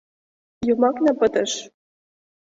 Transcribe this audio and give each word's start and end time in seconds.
«Йомакна» 0.67 1.11
пытыш. 1.19 1.51